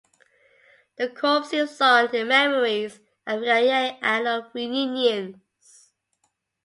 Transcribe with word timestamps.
The 0.95 1.09
corps 1.09 1.51
lives 1.53 1.79
on 1.79 2.15
in 2.15 2.27
memories 2.29 2.99
and 3.27 3.39
via 3.41 3.99
annual 4.01 4.49
reunions. 4.51 5.83